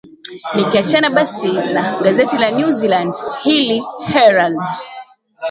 nikiachana 0.55 1.09
basin 1.09 1.55
na 1.73 1.83
gazeti 2.03 2.37
la 2.37 2.51
new 2.51 2.71
zealand 2.71 3.13
hili 3.43 3.81
herald 4.13 4.59